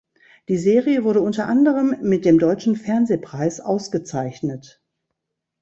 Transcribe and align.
Die 0.49 0.57
Serie 0.57 1.03
wurde 1.03 1.21
unter 1.21 1.47
anderem 1.47 1.95
mit 2.01 2.25
dem 2.25 2.39
Deutschen 2.39 2.75
Fernsehpreis 2.75 3.59
ausgezeichnet. 3.59 4.81